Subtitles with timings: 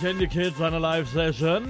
[0.00, 1.64] Candy Kids eine Live-Session.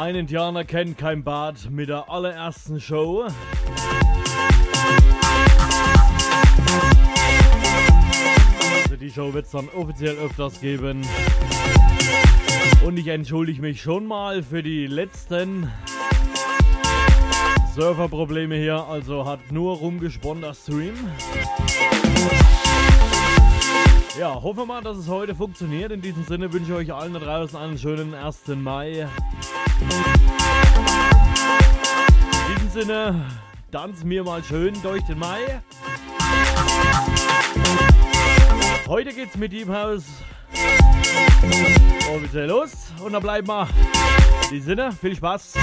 [0.00, 3.26] Ein Indianer kennt kein Bad mit der allerersten Show.
[8.82, 11.06] Also die Show wird es dann offiziell öfters geben.
[12.84, 15.70] Und ich entschuldige mich schon mal für die letzten
[17.74, 18.84] Serverprobleme hier.
[18.88, 20.94] Also hat nur rumgesponnen das Stream.
[24.18, 25.92] Ja, hoffen wir mal, dass es heute funktioniert.
[25.92, 28.48] In diesem Sinne wünsche ich euch allen da draußen einen schönen 1.
[28.48, 29.08] Mai.
[32.48, 33.24] In diesem Sinne,
[33.70, 35.62] tanzen wir mal schön durch den Mai.
[38.88, 40.04] Heute geht's mit Deep House
[42.12, 42.72] offiziell los
[43.04, 43.68] und dann bleiben wir.
[44.44, 45.54] In diesem Sinne, viel Spaß.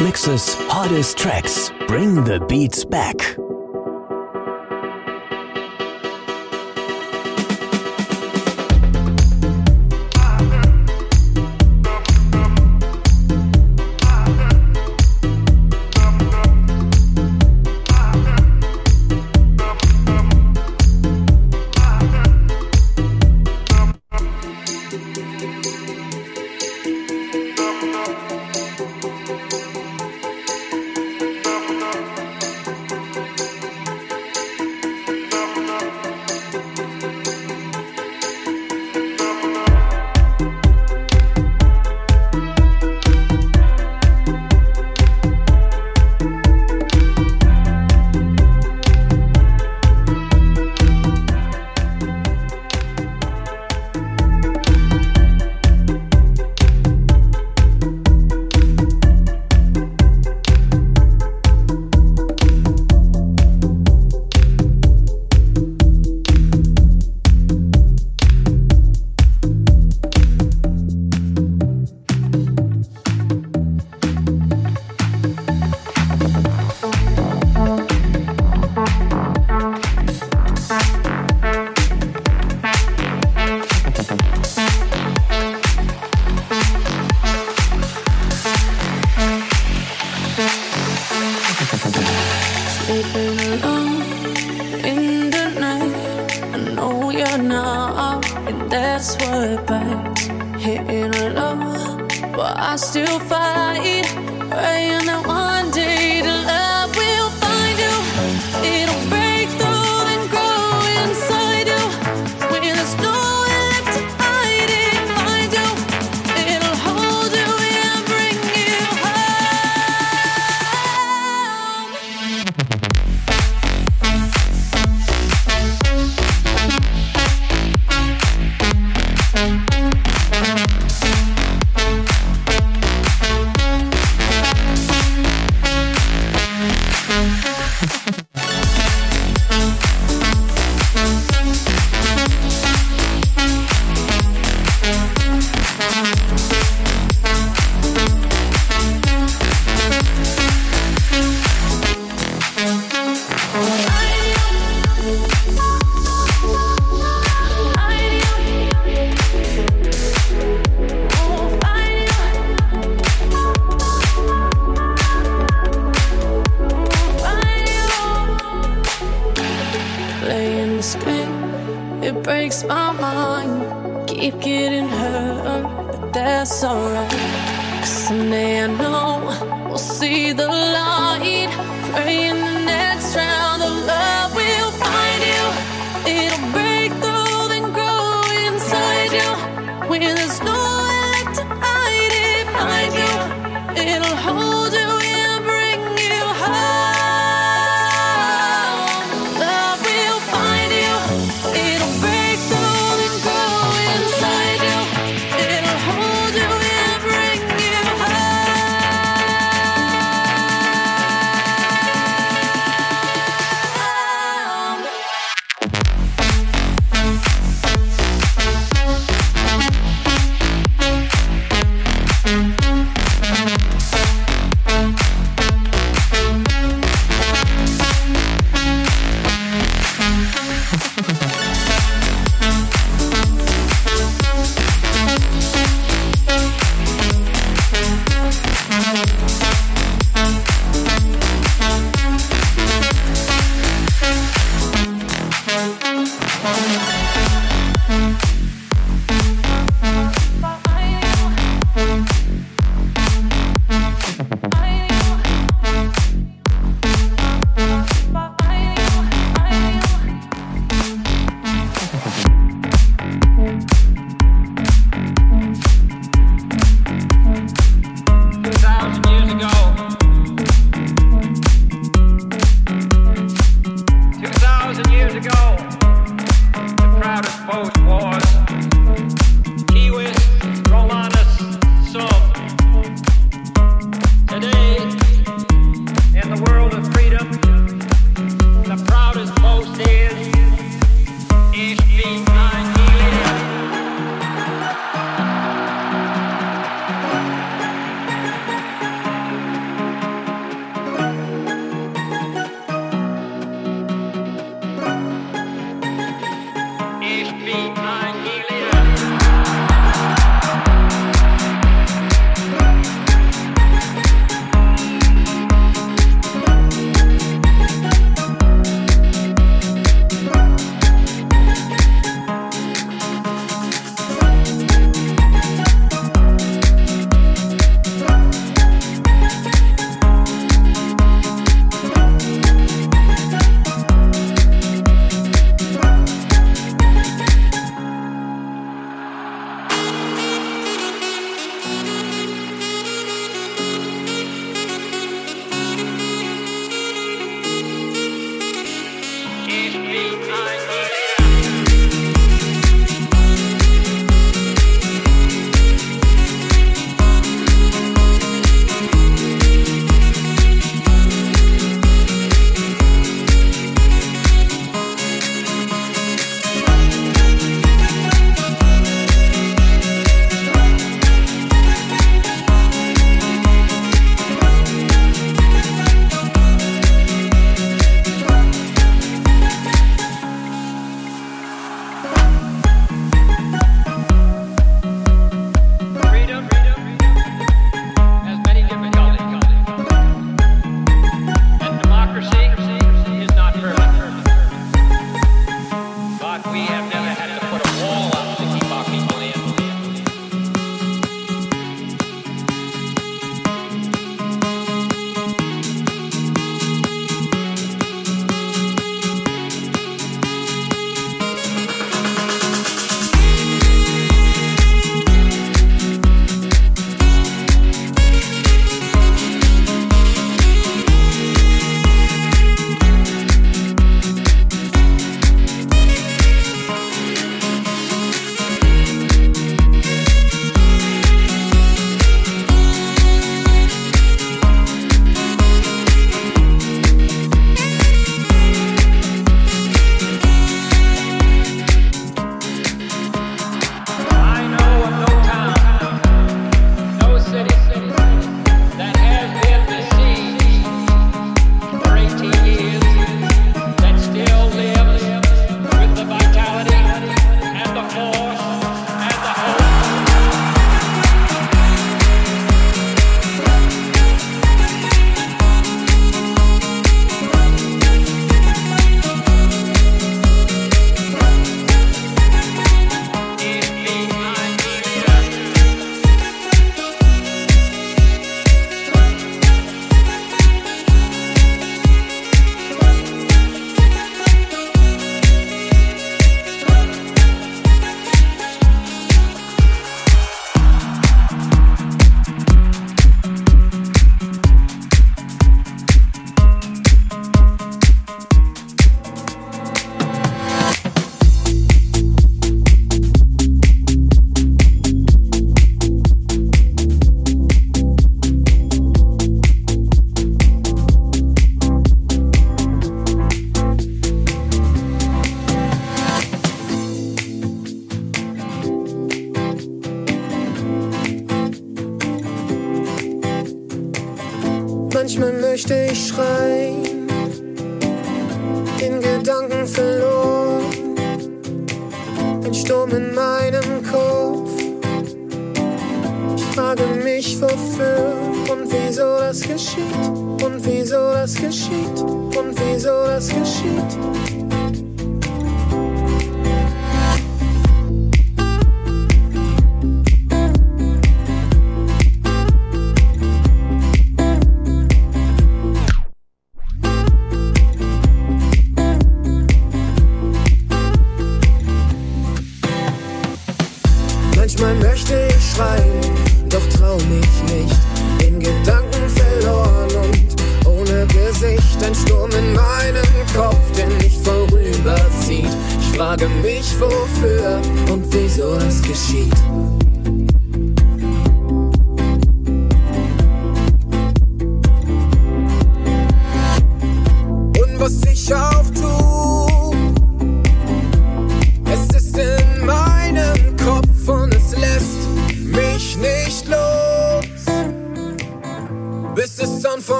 [0.00, 1.70] Mixes, hottest tracks.
[1.86, 3.36] Bring the beats back.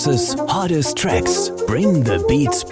[0.00, 1.50] Hottest hottest tracks.
[1.66, 2.64] Bring the beats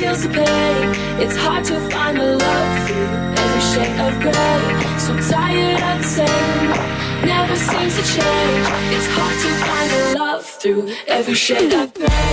[0.00, 1.20] the pain.
[1.20, 3.08] It's hard to find the love through
[3.42, 4.98] every shade of gray.
[4.98, 6.70] So tired of the same,
[7.26, 8.66] never seems to change.
[8.94, 12.27] It's hard to find the love through every shade of gray.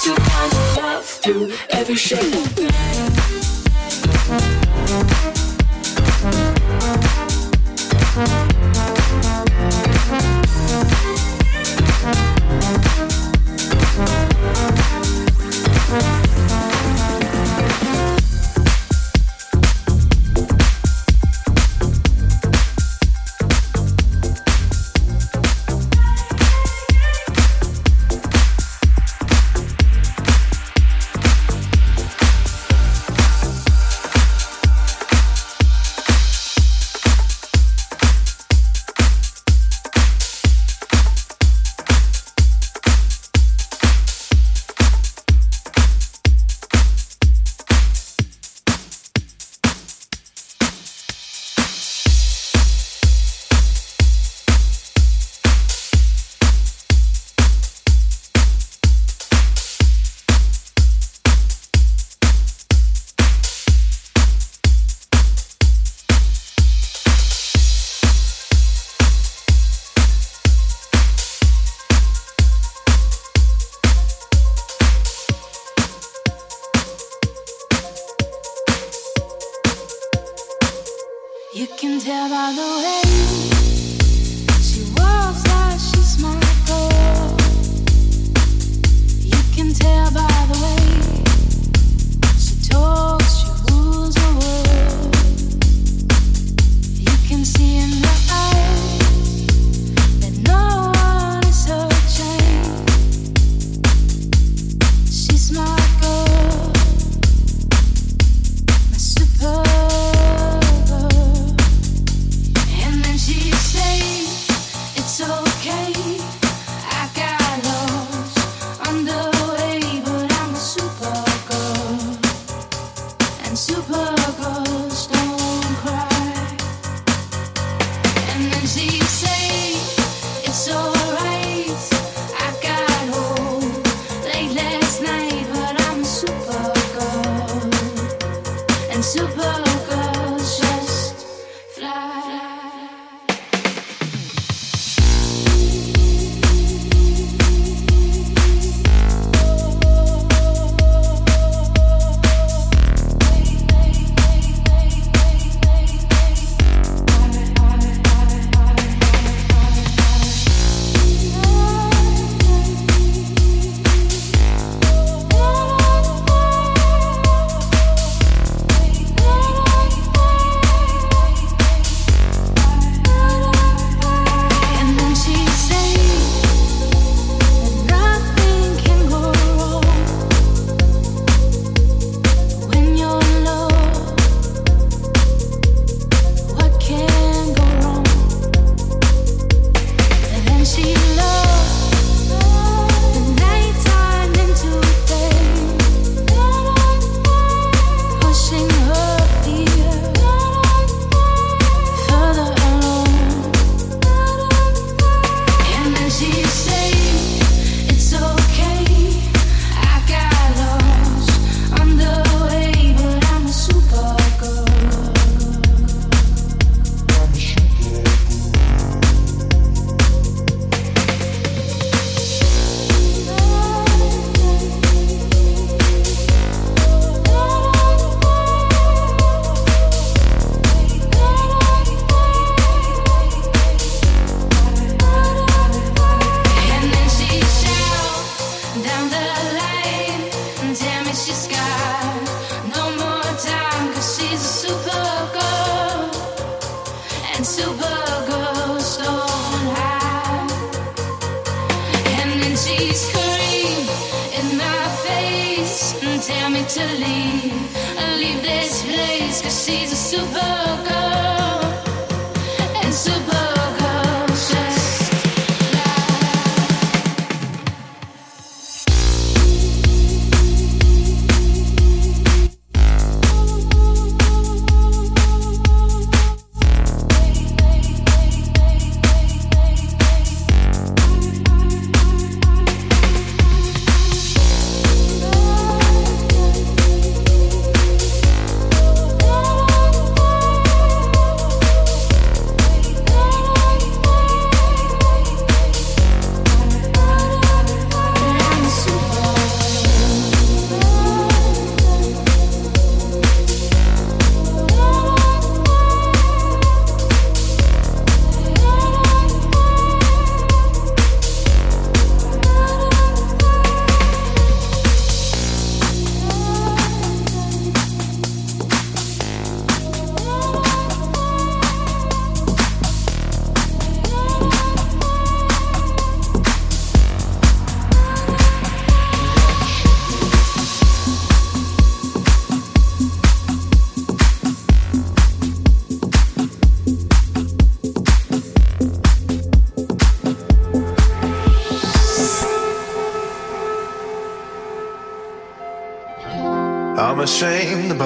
[0.00, 1.96] To find love through every.
[13.96, 14.25] You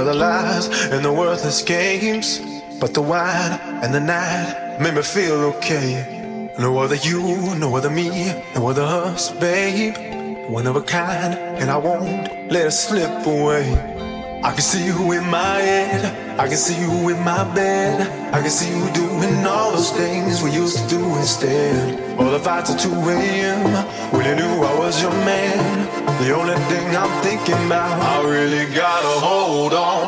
[0.09, 2.41] and the worthless games.
[2.81, 6.51] But the wine and the night made me feel okay.
[6.59, 8.09] No other you, no other me,
[8.55, 9.97] no other us, babe.
[10.49, 14.01] One of a kind, and I won't let it slip away.
[14.43, 18.01] I can see you in my head, I can see you in my bed.
[18.33, 22.19] I can see you doing all those things we used to do instead.
[22.19, 23.87] All the fights at 2 a.m.
[24.13, 25.90] when you knew I was your man.
[26.21, 30.00] The only thing I'm thinking about, I really gotta hold on.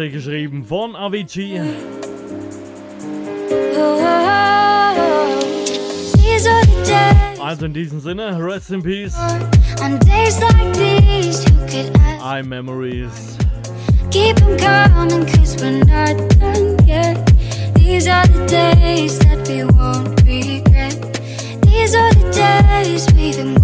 [0.00, 1.60] Platte geschrieben von Avicii.
[3.76, 4.96] Oh, oh,
[7.38, 9.14] oh, also in diesem Sinne, rest in peace.
[12.22, 13.36] I memories.
[14.10, 17.18] Keep them coming, cause we're not done yet.
[17.74, 20.96] These are the days that we won't regret.
[21.60, 23.59] These are the days we've been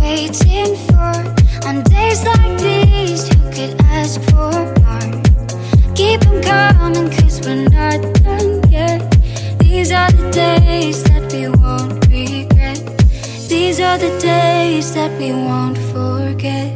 [13.97, 16.76] are the days that we won't forget.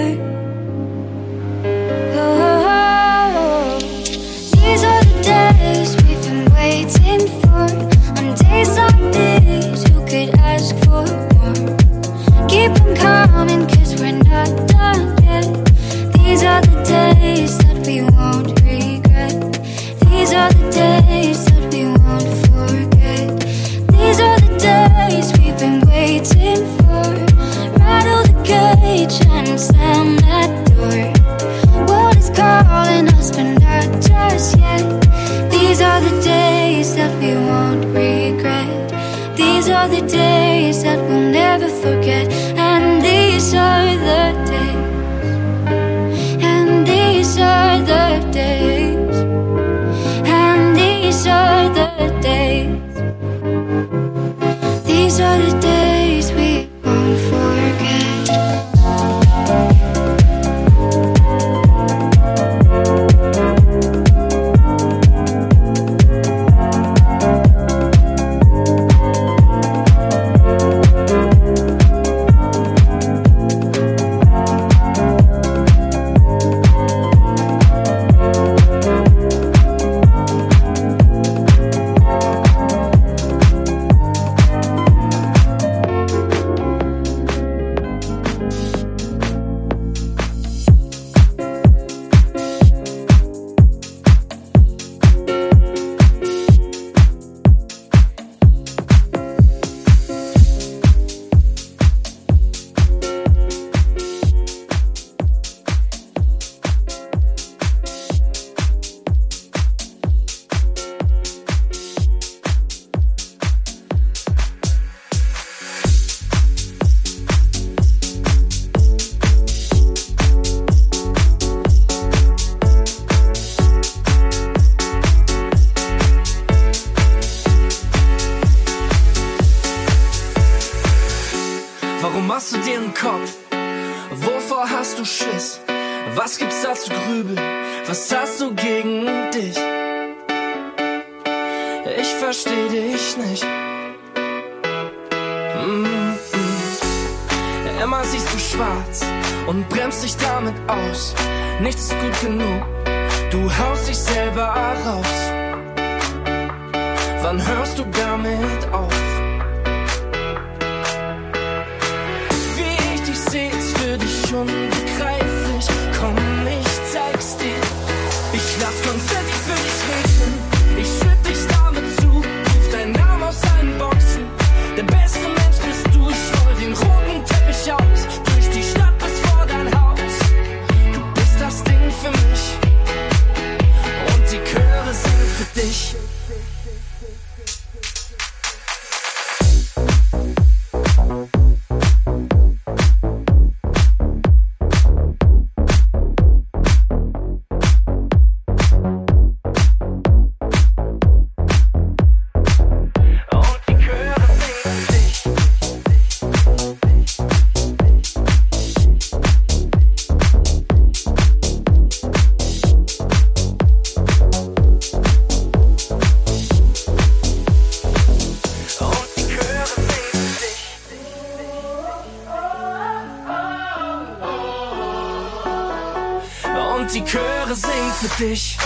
[228.01, 228.57] für dich.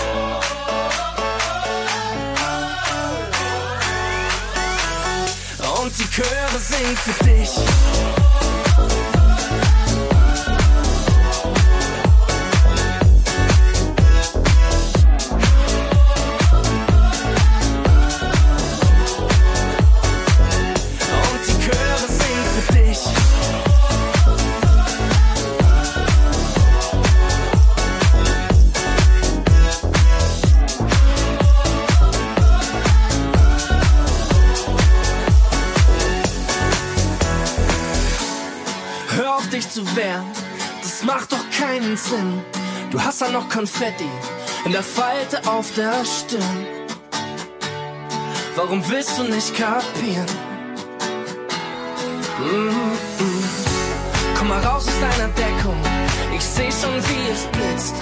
[5.82, 7.95] Und die Chöre singen für dich.
[42.10, 42.44] Sinn.
[42.92, 44.10] Du hast da noch Konfetti
[44.66, 46.66] in der Falte auf der Stirn.
[48.56, 50.30] Warum willst du nicht kapieren?
[52.40, 52.70] Mm
[53.20, 53.46] -mm.
[54.38, 55.80] Komm mal raus aus deiner Deckung.
[56.36, 57.96] Ich seh schon, wie es blitzt.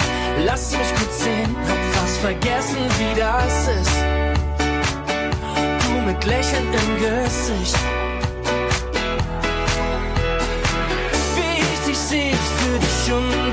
[0.48, 3.98] Lass mich gut sehen, hab fast vergessen, wie das ist.
[5.84, 7.78] Du mit Lächeln im Gesicht.
[11.36, 13.53] Wie ich dich seh, für dich und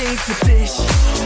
[0.00, 1.19] Chöre singen für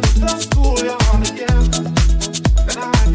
[0.00, 1.64] the school you're on again,
[2.68, 3.09] and I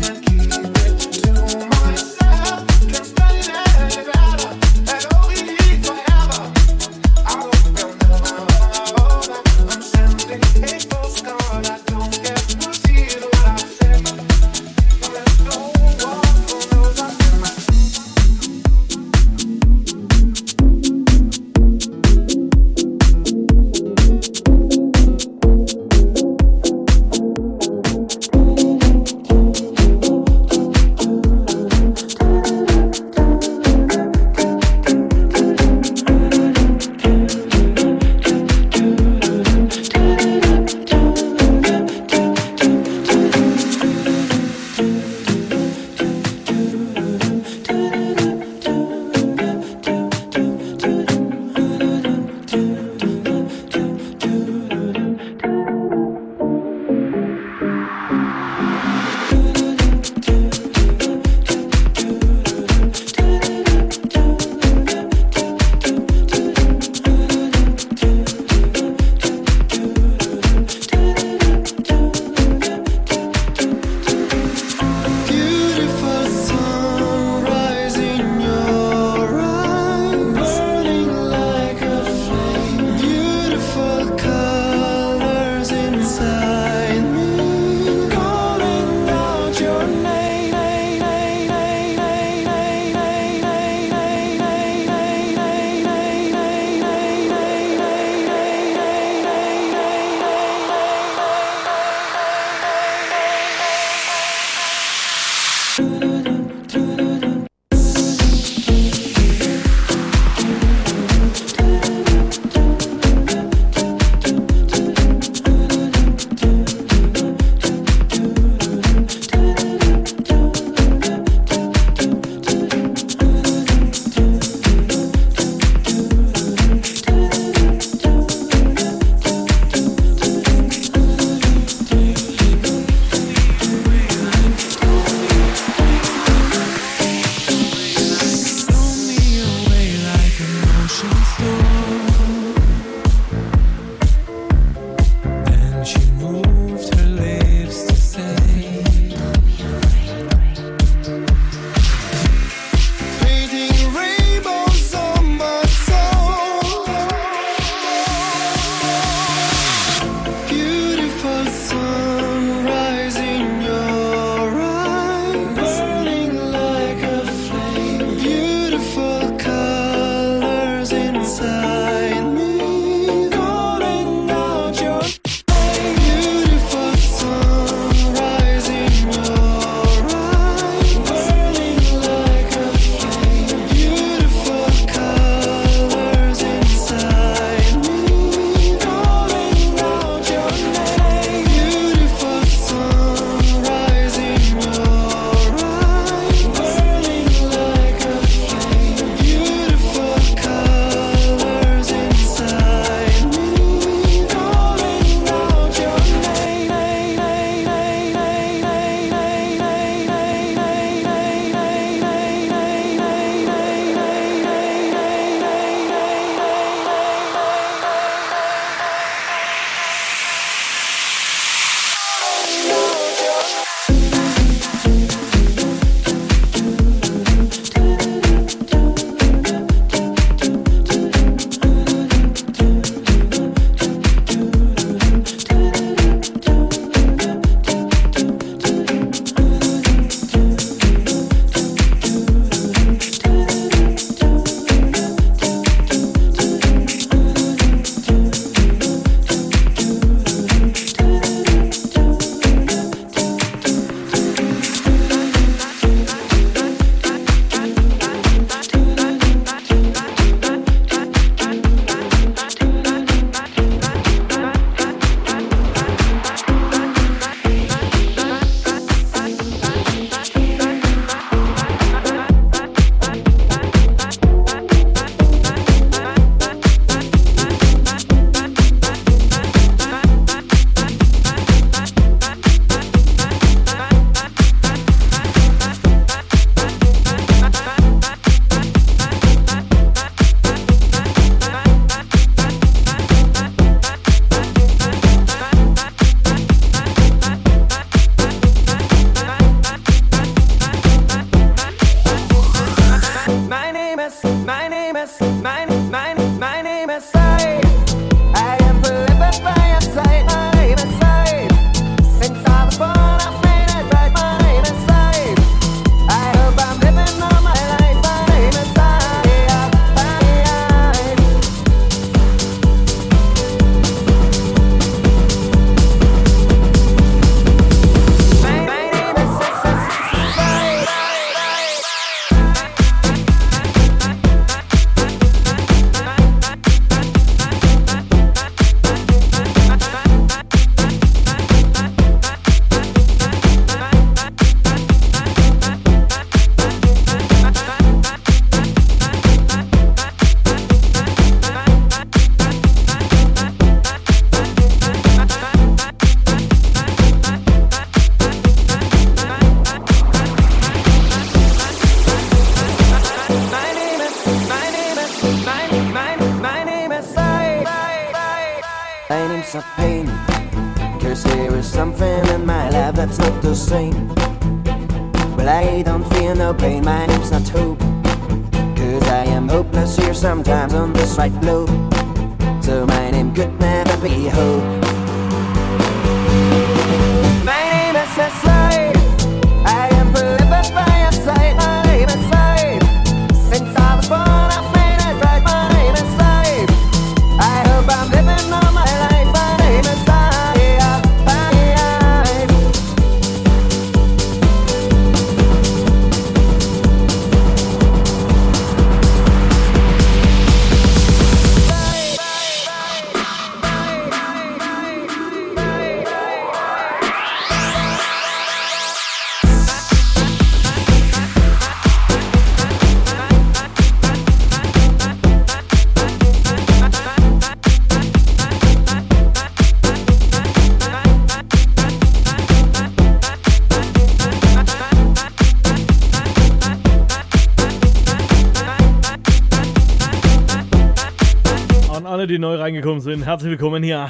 [441.96, 444.10] An alle, die neu reingekommen sind, herzlich willkommen hier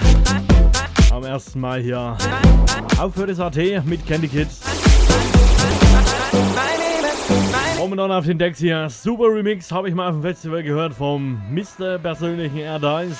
[1.12, 2.18] am ersten Mal hier
[2.98, 4.62] auf für das AT mit Candy Kids.
[7.78, 8.90] Momentan auf den Decks hier.
[8.90, 11.99] Super Remix habe ich mal auf dem Festival gehört vom Mr.
[11.99, 13.20] persönlichen Air Dice.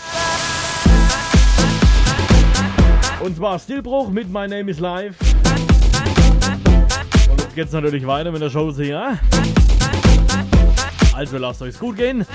[3.24, 5.16] Und zwar Stillbruch mit My Name is Live.
[7.30, 9.20] Und jetzt geht's natürlich weiter mit der Show hier.
[11.16, 12.26] Also lasst euch's gut gehen.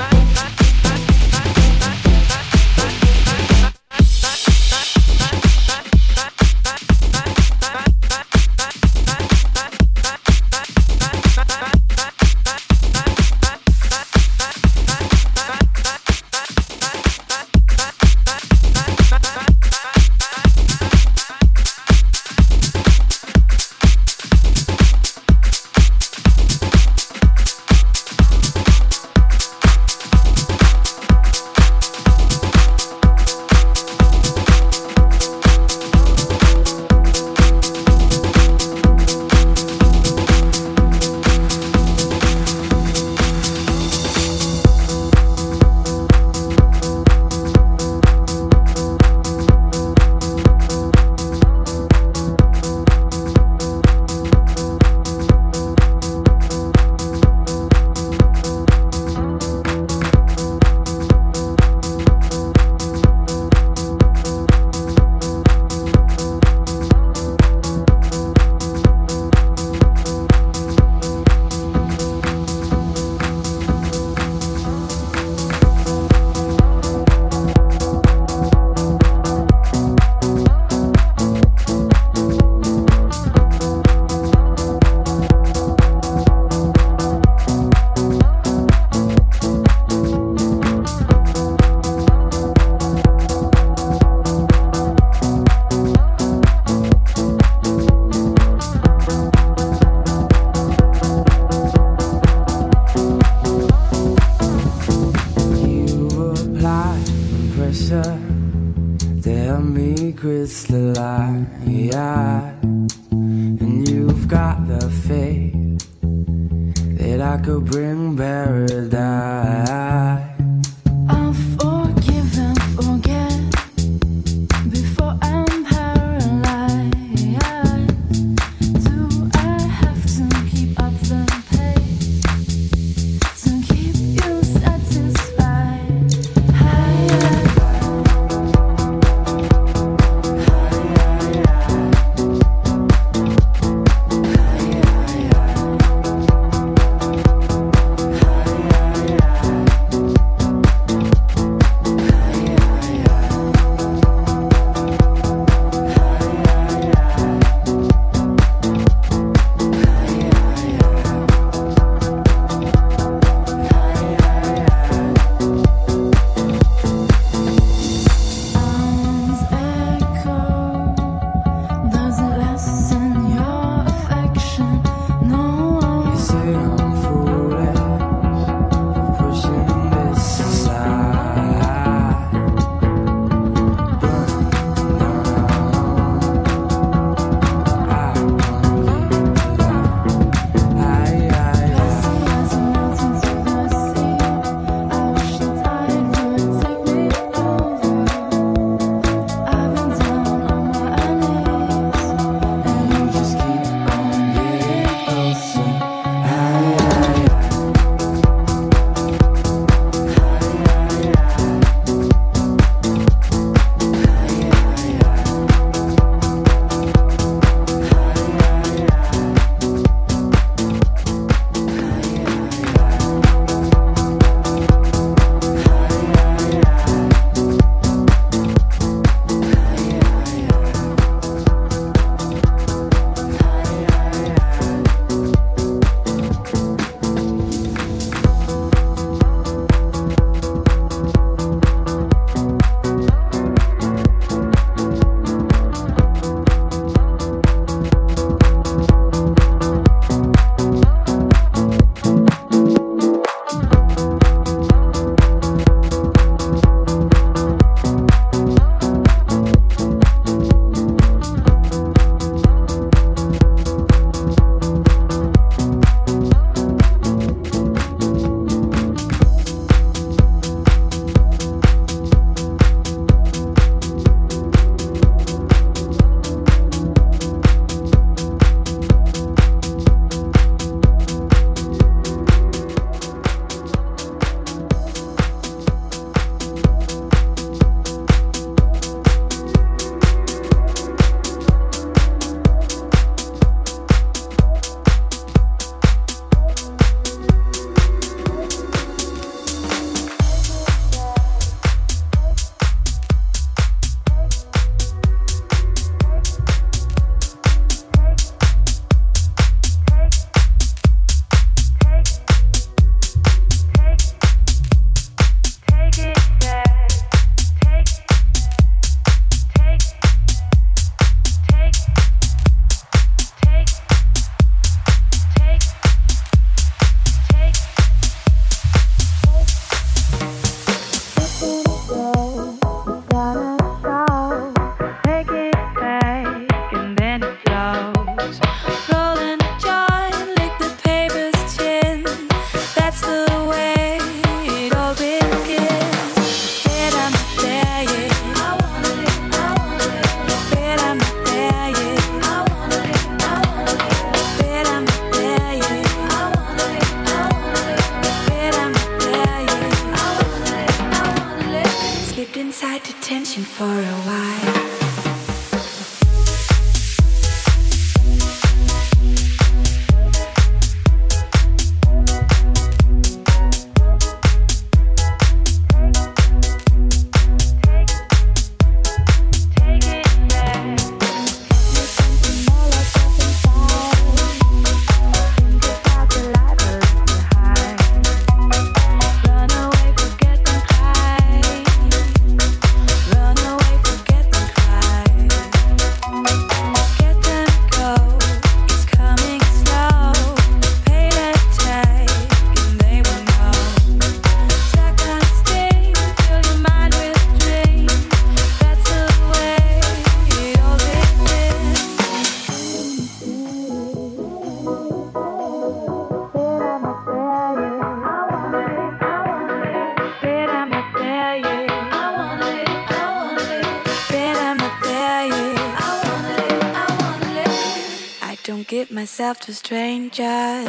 [428.92, 430.64] Myself to strangers.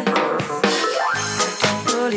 [1.88, 2.14] Don't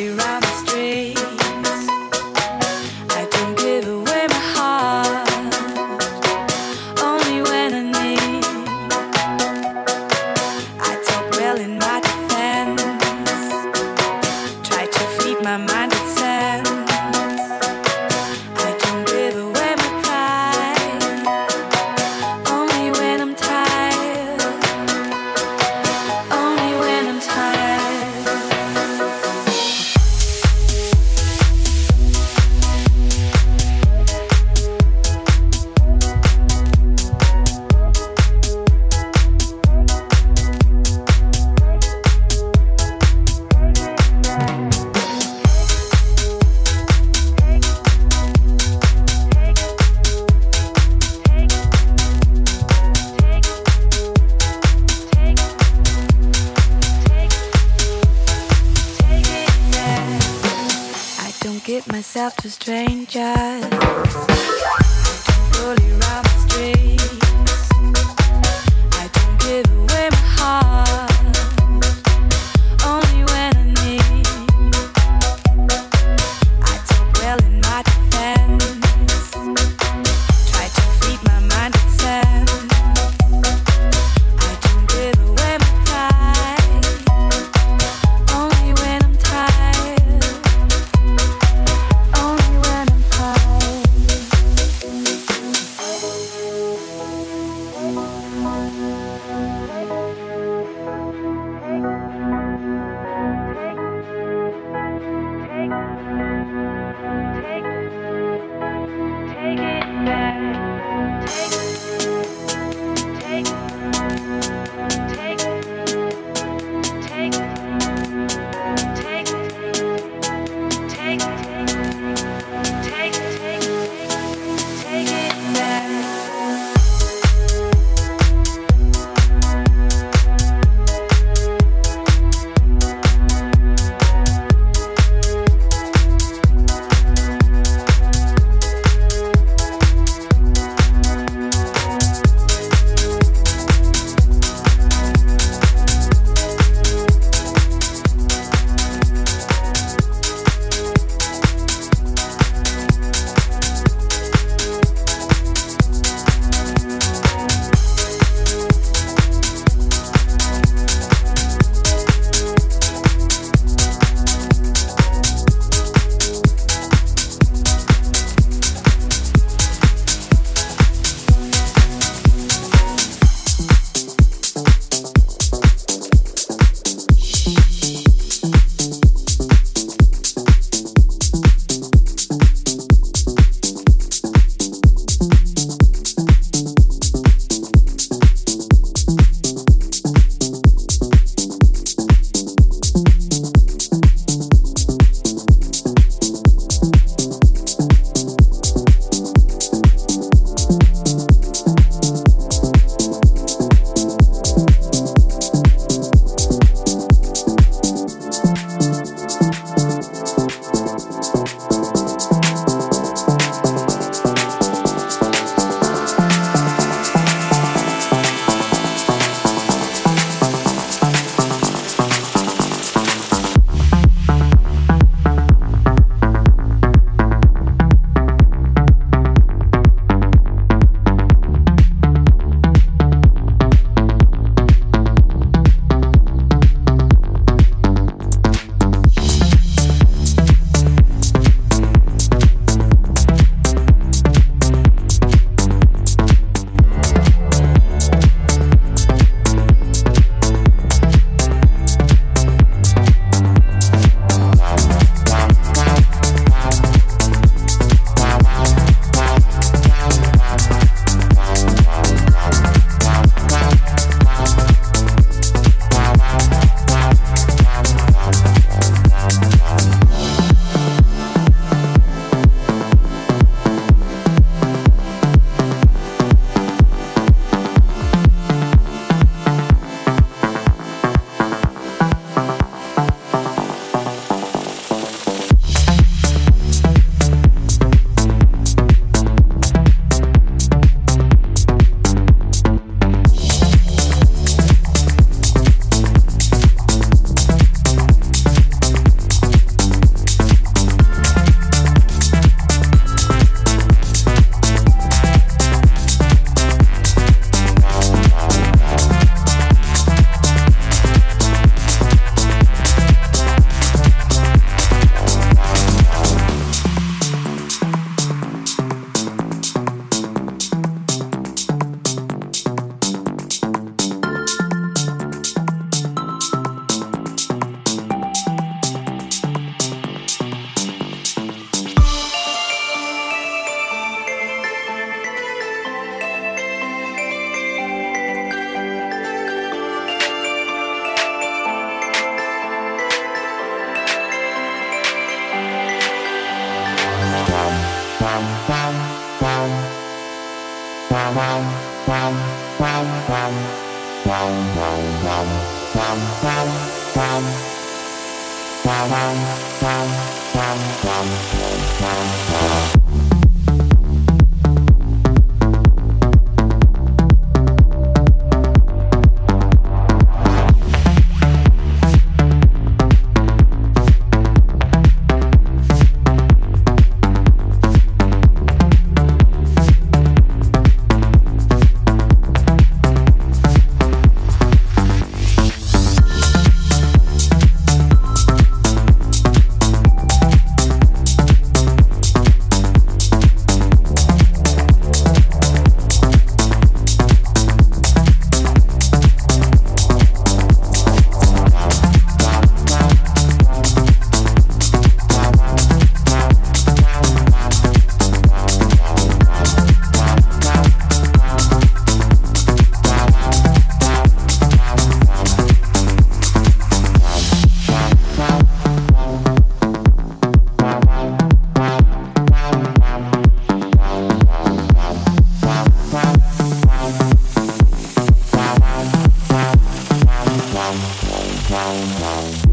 [431.01, 432.64] down, down, down.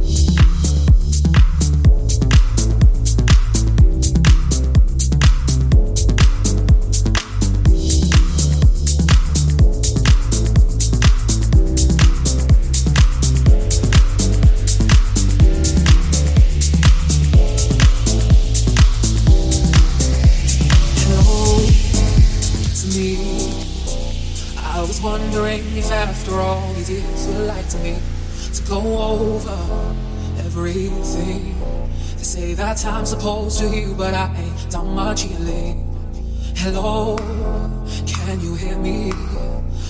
[32.72, 35.76] that's I'm supposed to heal, but I ain't done much healing.
[36.56, 37.18] Hello,
[38.08, 39.12] can you hear me?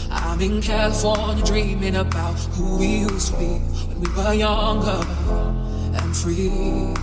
[0.09, 3.51] I'm in California dreaming about who we used to be
[3.85, 4.99] when we were younger
[5.99, 6.95] and free.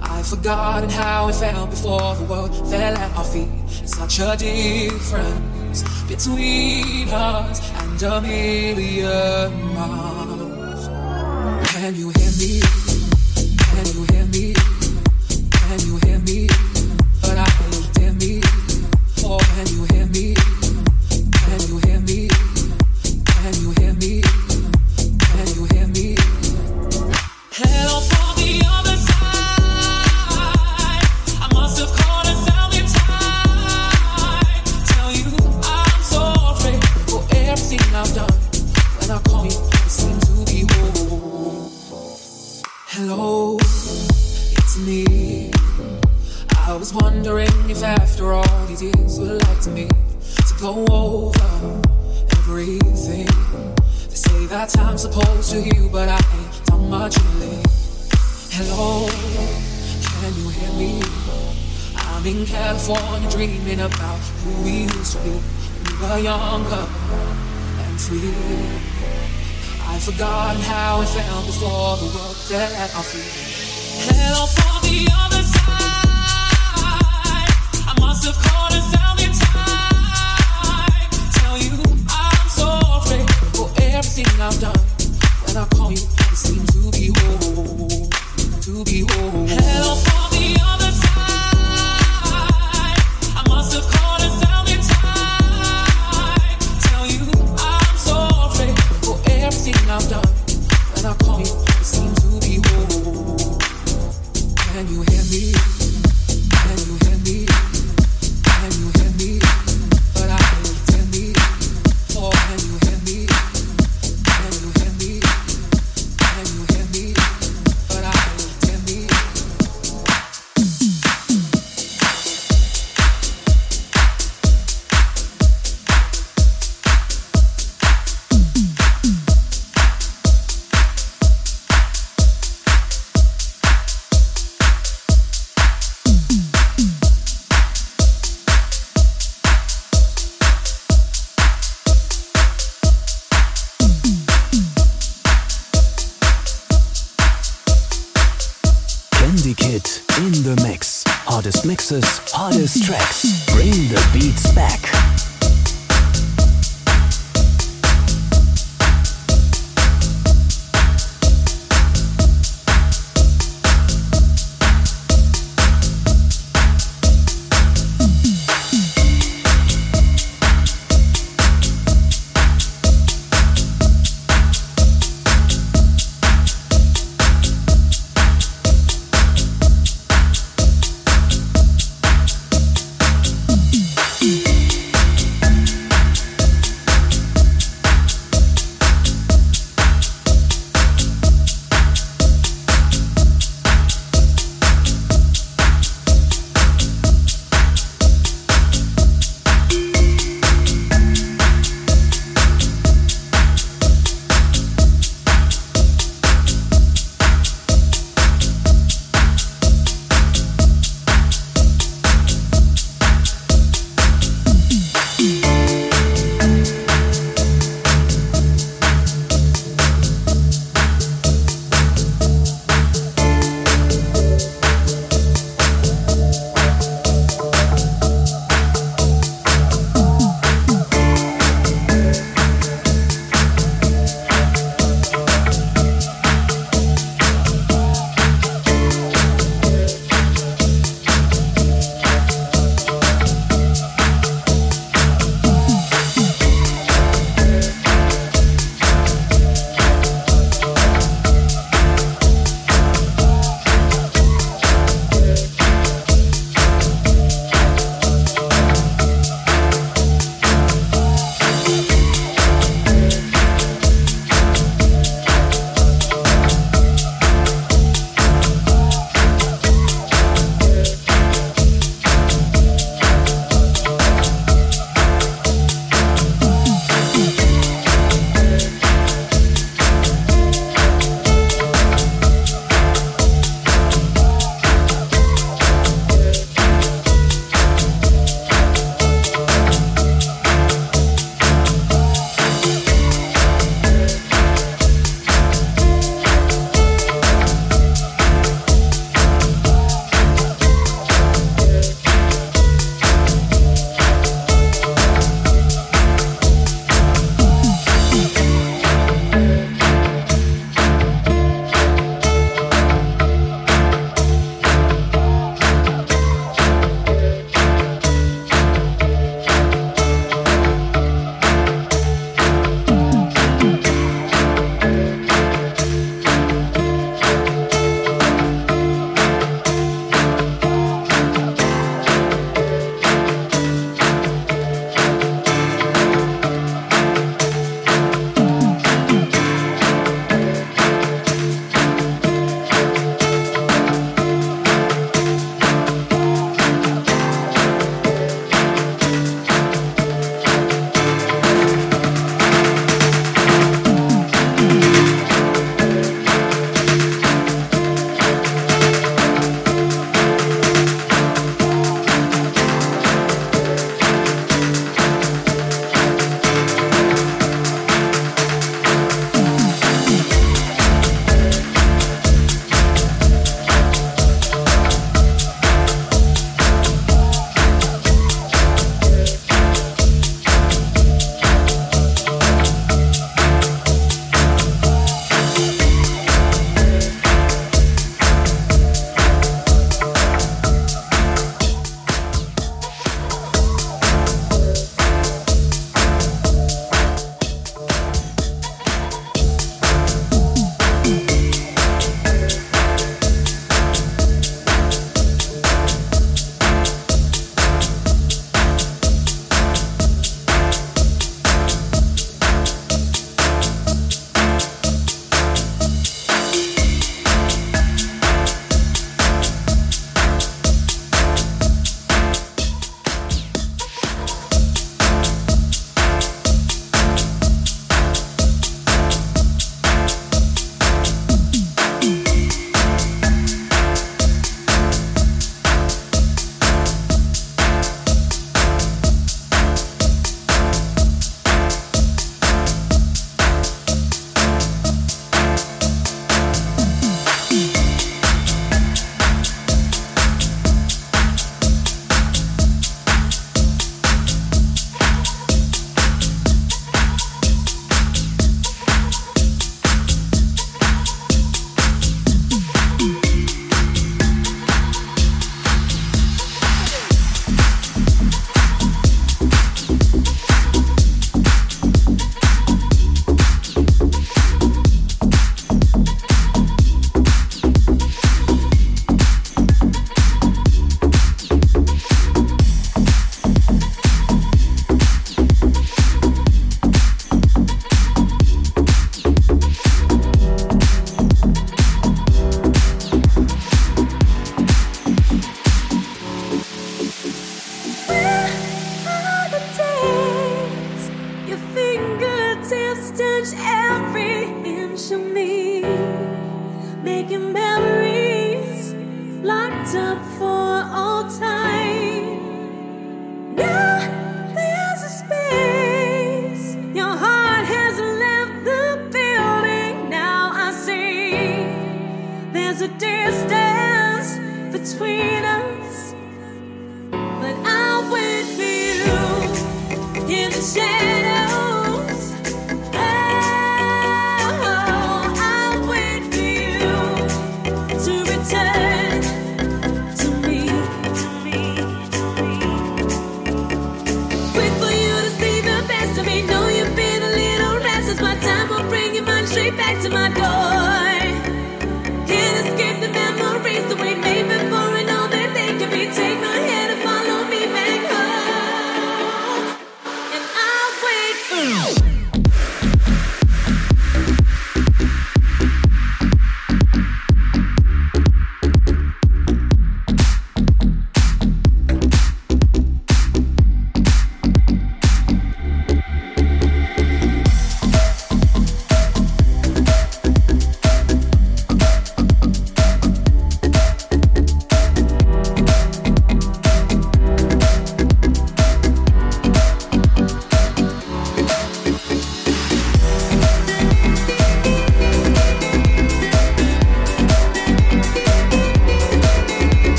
[0.00, 3.48] I've forgotten how it felt before the world fell at our feet.
[3.82, 10.86] It's such a difference between us and a million miles.
[11.72, 12.60] Can you hear me?
[13.58, 14.73] Can you hear me?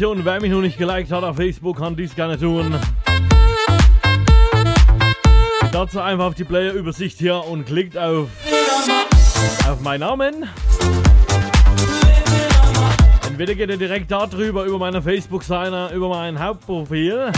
[0.00, 2.74] Information, wer mich noch nicht geliked hat auf Facebook, kann dies gerne tun.
[5.72, 8.28] Dazu einfach auf die Player-Übersicht hier und klickt auf,
[9.68, 10.46] auf meinen Namen.
[13.28, 17.30] Entweder geht ihr direkt darüber, über meine Facebook-Seite, über mein Hauptprofil.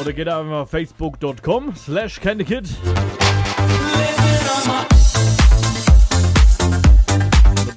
[0.00, 2.68] Oder geht einfach auf facebook.com slash candykid.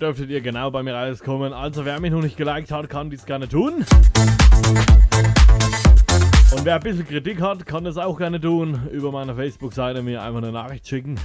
[0.04, 1.54] Dürftet ihr genau bei mir rauskommen.
[1.54, 3.86] Also wer mich noch nicht geliked hat, kann dies gerne tun.
[6.52, 8.82] Und wer ein bisschen Kritik hat, kann das auch gerne tun.
[8.92, 11.18] Über meine Facebook-Seite mir einfach eine Nachricht schicken.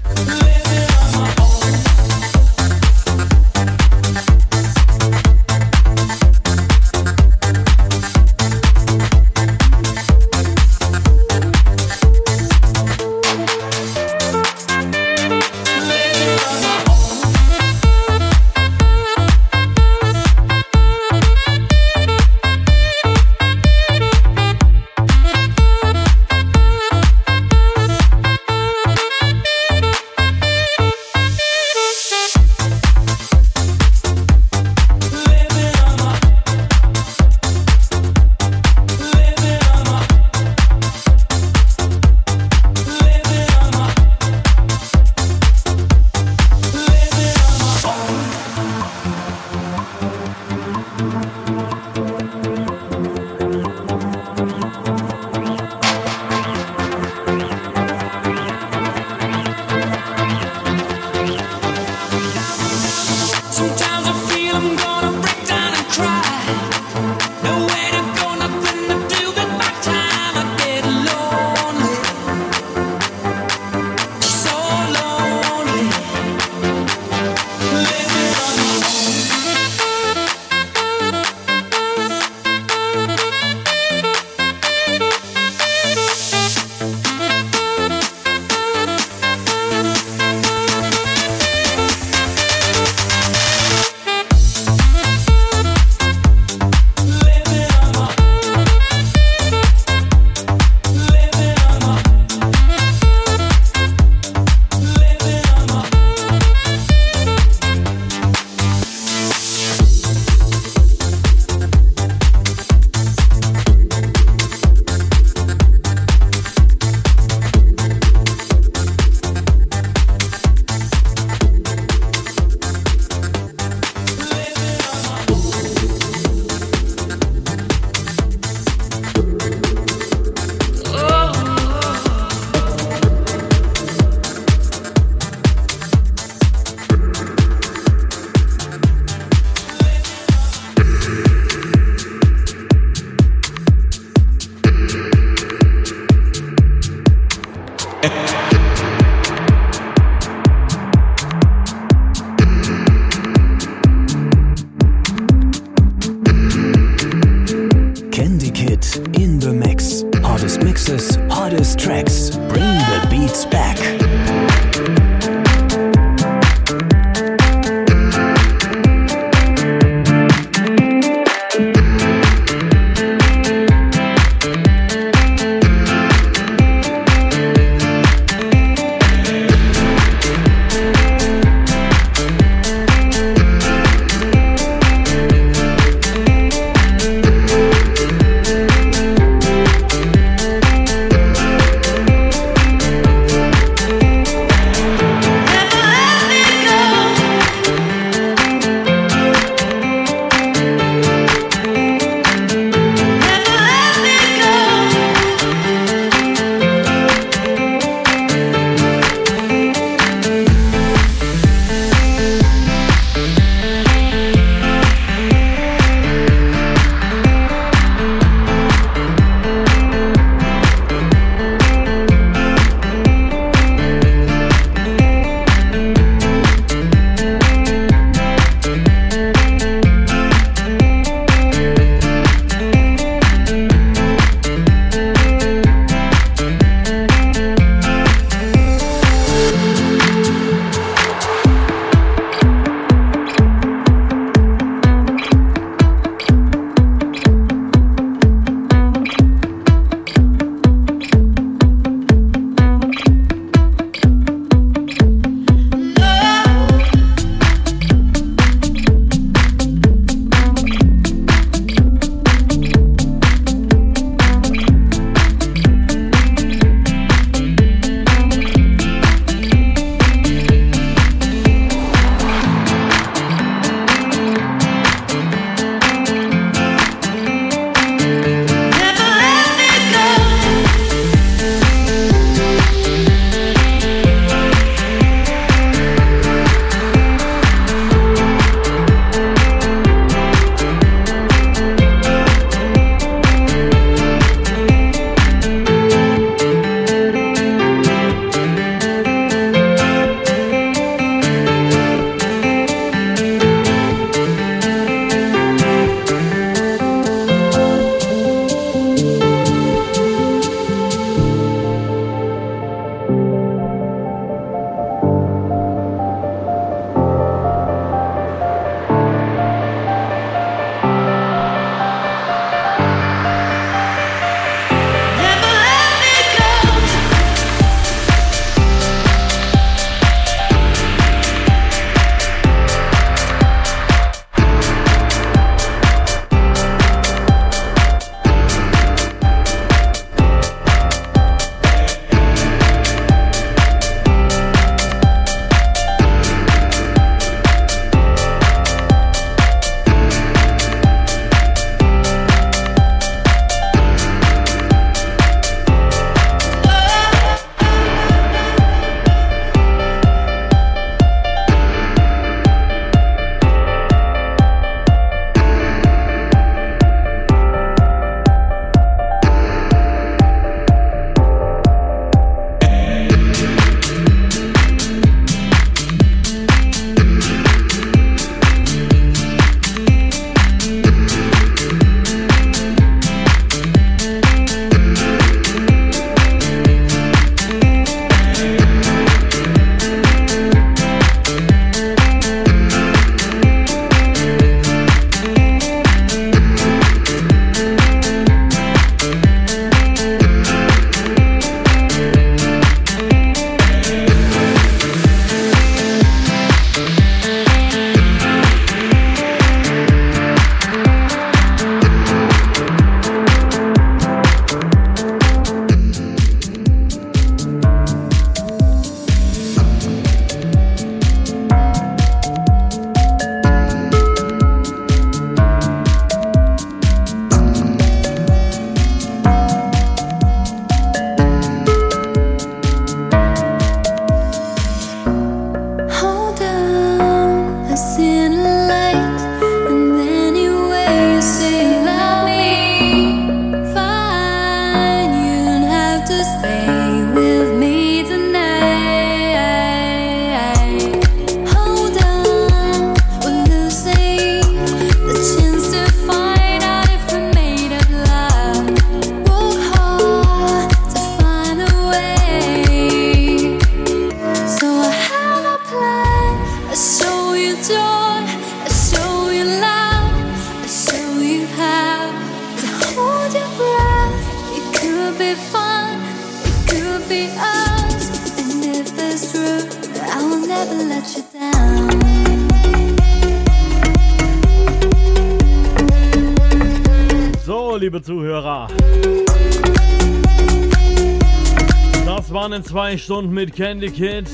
[493.39, 494.29] Mit Candy Kid.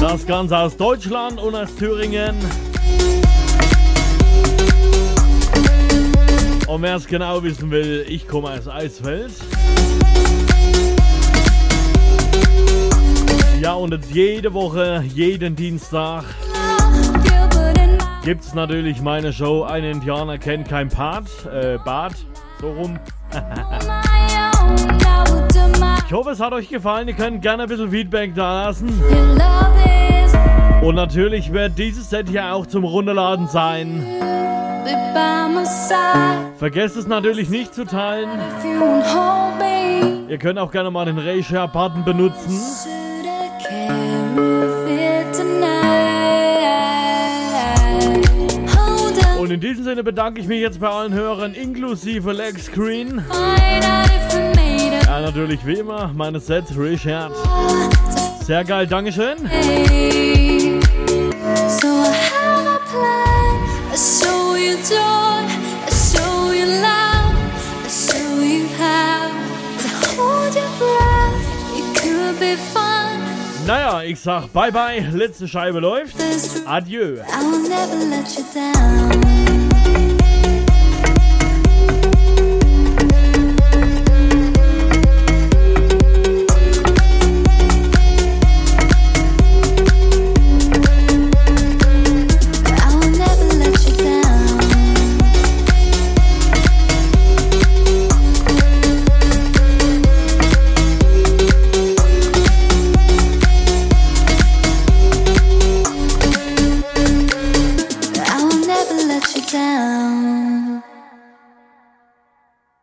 [0.00, 2.36] Das Ganze aus Deutschland und aus Thüringen.
[6.68, 9.32] Und wer es genau wissen will, ich komme aus Eisfeld.
[13.60, 16.22] Ja, und jetzt jede Woche, jeden Dienstag
[18.22, 19.64] gibt's natürlich meine Show.
[19.64, 22.14] Ein Indianer kennt kein Part, äh, Bart,
[22.60, 23.00] so rum.
[26.06, 27.08] Ich hoffe, es hat euch gefallen.
[27.08, 28.88] Ihr könnt gerne ein bisschen Feedback da lassen.
[30.80, 34.06] Und natürlich wird dieses Set hier auch zum Runterladen sein.
[36.58, 38.28] Vergesst es natürlich nicht zu teilen.
[40.28, 42.60] Ihr könnt auch gerne mal den Rayshare-Button benutzen.
[49.40, 53.24] Und in diesem Sinne bedanke ich mich jetzt bei allen Hörern, inklusive Lex Screen.
[55.06, 57.30] Ja, natürlich wie immer, meine Sets Richard.
[58.44, 59.38] Sehr geil, Dankeschön.
[61.68, 63.56] So I have a plan.
[63.92, 65.46] I show you joy.
[65.86, 67.36] I show you love.
[67.84, 69.30] I show you how
[69.78, 69.88] to
[70.20, 71.46] hold your breath.
[71.76, 73.22] It could be fun.
[73.64, 76.16] Naja, ich sag bye bye, letzte Scheibe läuft.
[76.66, 77.18] Adieu.
[77.22, 79.35] I will never let you down.